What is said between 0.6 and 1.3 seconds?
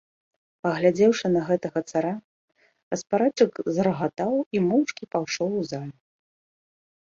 Паглядзеўшы